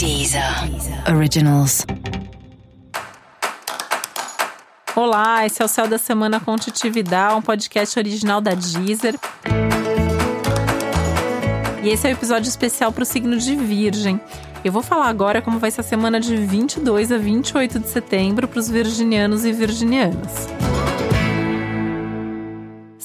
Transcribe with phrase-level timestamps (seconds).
[0.00, 0.42] Deezer
[1.14, 1.84] Originals.
[4.96, 9.14] Olá, esse é o Céu da Semana com Titividade, um podcast original da Deezer.
[11.82, 14.18] E esse é o um episódio especial para o signo de Virgem.
[14.64, 18.48] Eu vou falar agora como vai ser a semana de 22 a 28 de setembro
[18.48, 20.48] para os virginianos e virginianas.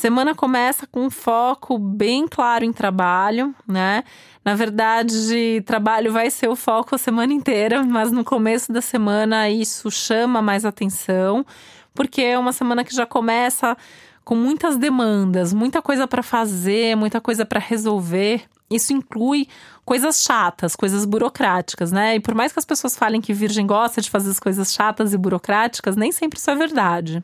[0.06, 4.04] Semana começa com um foco bem claro em trabalho, né?
[4.46, 9.50] Na verdade, trabalho vai ser o foco a semana inteira, mas no começo da semana
[9.50, 11.44] isso chama mais atenção,
[11.91, 13.76] porque é uma semana que já começa
[14.23, 18.44] com muitas demandas, muita coisa para fazer, muita coisa para resolver.
[18.70, 19.48] Isso inclui
[19.84, 22.14] coisas chatas, coisas burocráticas, né?
[22.14, 25.16] E por mais que as pessoas falem que Virgem gosta de fazer as coisas chatas
[25.16, 27.23] e burocráticas, nem sempre isso é verdade.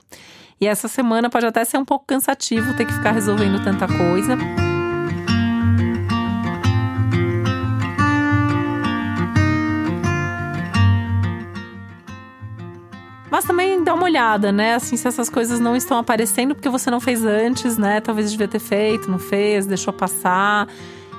[0.61, 4.37] E essa semana pode até ser um pouco cansativo ter que ficar resolvendo tanta coisa.
[13.31, 14.75] Mas também dá uma olhada, né?
[14.75, 17.99] Assim, se essas coisas não estão aparecendo porque você não fez antes, né?
[17.99, 20.67] Talvez devia ter feito, não fez, deixou passar.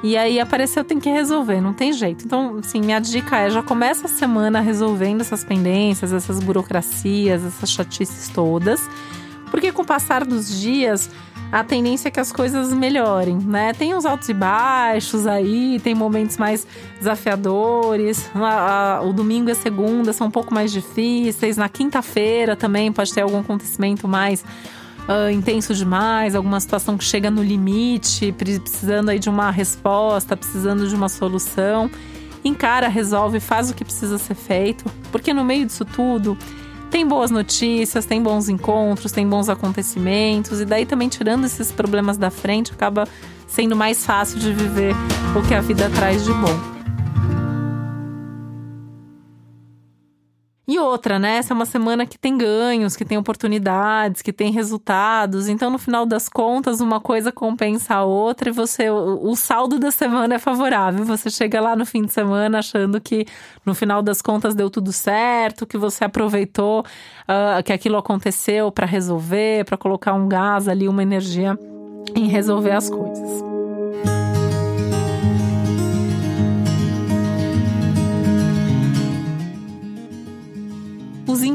[0.05, 2.25] E aí apareceu, tem que resolver, não tem jeito.
[2.25, 7.71] Então, assim, minha dica é: já começa a semana resolvendo essas pendências, essas burocracias, essas
[7.71, 8.89] chatices todas.
[9.53, 11.11] Porque com o passar dos dias,
[11.53, 13.75] a tendência é que as coisas melhorem, né?
[13.75, 16.67] Tem uns altos e baixos aí, tem momentos mais
[16.99, 18.31] desafiadores.
[19.05, 21.59] O domingo e a segunda são um pouco mais difíceis.
[21.59, 24.43] Na quinta-feira também pode ter algum acontecimento mais
[25.07, 30.89] uh, intenso demais, alguma situação que chega no limite, precisando aí de uma resposta, precisando
[30.89, 31.91] de uma solução.
[32.43, 36.39] Encara, resolve, faz o que precisa ser feito, porque no meio disso tudo
[36.93, 42.19] tem boas notícias, tem bons encontros, tem bons acontecimentos, e daí também tirando esses problemas
[42.19, 43.09] da frente, acaba
[43.49, 44.95] sendo mais fácil de viver
[45.35, 46.72] o que a vida traz de bom.
[50.67, 51.39] E outra, né?
[51.39, 55.49] Essa é uma semana que tem ganhos, que tem oportunidades, que tem resultados.
[55.49, 59.91] Então, no final das contas, uma coisa compensa a outra e você o, saldo da
[59.91, 61.05] semana é favorável.
[61.05, 63.27] Você chega lá no fim de semana achando que
[63.67, 68.87] no final das contas deu tudo certo, que você aproveitou uh, que aquilo aconteceu para
[68.87, 71.59] resolver, para colocar um gás ali, uma energia
[72.15, 73.52] em resolver as coisas.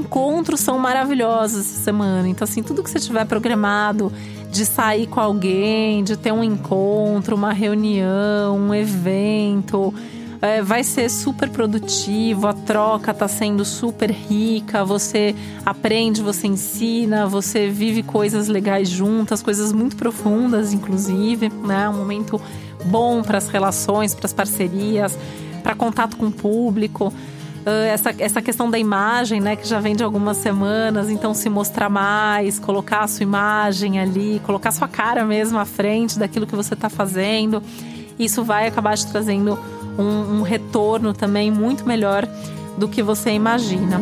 [0.07, 2.27] Encontros são maravilhosos essa semana.
[2.27, 4.11] Então, assim, tudo que você tiver programado
[4.49, 9.93] de sair com alguém, de ter um encontro, uma reunião, um evento,
[10.41, 15.35] é, vai ser super produtivo, a troca está sendo super rica, você
[15.65, 21.89] aprende, você ensina, você vive coisas legais juntas, coisas muito profundas, inclusive, né?
[21.89, 22.39] Um momento
[22.85, 25.19] bom para as relações, para as parcerias,
[25.61, 27.11] para contato com o público.
[27.67, 31.49] Ah, essa, essa questão da imagem, né, que já vem de algumas semanas, então se
[31.49, 36.47] mostrar mais, colocar a sua imagem ali, colocar a sua cara mesmo à frente daquilo
[36.47, 37.61] que você está fazendo,
[38.17, 39.59] isso vai acabar te trazendo
[39.99, 42.25] um, um retorno também muito melhor
[42.77, 43.99] do que você imagina.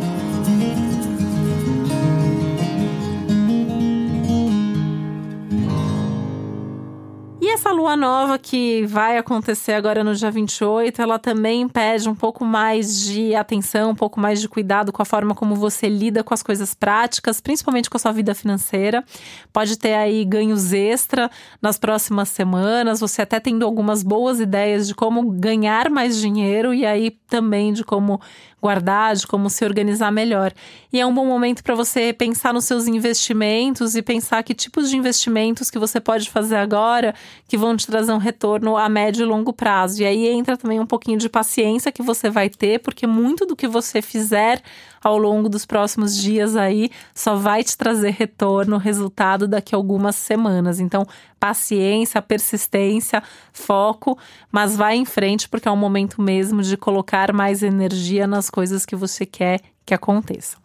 [7.56, 12.44] Essa lua nova que vai acontecer agora no dia 28, ela também pede um pouco
[12.44, 16.34] mais de atenção, um pouco mais de cuidado com a forma como você lida com
[16.34, 19.06] as coisas práticas, principalmente com a sua vida financeira.
[19.54, 24.94] Pode ter aí ganhos extra nas próximas semanas, você até tendo algumas boas ideias de
[24.94, 28.20] como ganhar mais dinheiro e aí também de como
[28.66, 30.52] guardar, de como se organizar melhor.
[30.92, 34.90] E é um bom momento para você pensar nos seus investimentos e pensar que tipos
[34.90, 37.14] de investimentos que você pode fazer agora
[37.48, 40.02] que vão te trazer um retorno a médio e longo prazo.
[40.02, 43.56] E aí entra também um pouquinho de paciência que você vai ter, porque muito do
[43.56, 44.62] que você fizer
[45.04, 50.16] ao longo dos próximos dias aí só vai te trazer retorno, resultado daqui a algumas
[50.16, 50.80] semanas.
[50.80, 51.06] Então,
[51.40, 53.22] paciência, persistência,
[53.54, 54.18] foco,
[54.52, 58.86] mas vai em frente porque é o momento mesmo de colocar mais energia nas coisas
[58.86, 60.65] que você quer que aconteçam.